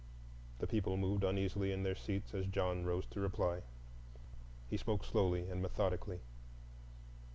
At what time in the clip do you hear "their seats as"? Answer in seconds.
1.83-2.47